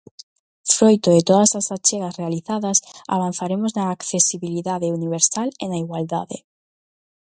Froito 0.75 1.09
de 1.15 1.21
todas 1.29 1.51
as 1.59 1.67
achegas 1.75 2.15
realizadas 2.21 2.77
avanzaremos 3.15 3.71
na 3.77 3.83
accesibilidade 3.95 4.93
universal 4.99 5.47
e 5.63 5.65
na 5.71 5.77
igualdade. 5.85 6.37